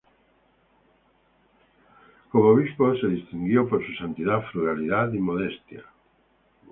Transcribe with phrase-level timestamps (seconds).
[2.31, 5.85] Como obispo, se distinguió por su santidad, frugalidad y modestia.